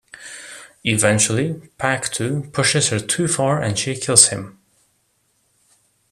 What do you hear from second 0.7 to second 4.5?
Eventually, Pak-to pushes her too far and she kills